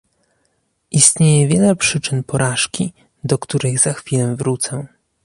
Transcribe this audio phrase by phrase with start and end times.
[0.91, 4.87] Istnieje wiele przyczyn porażki, do których za chwilę wrócę